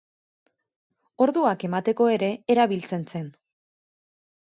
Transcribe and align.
Orduak 1.25 1.65
emateko 1.67 2.07
ere 2.13 2.29
erabiltzen 2.55 3.05
zen. 3.13 3.29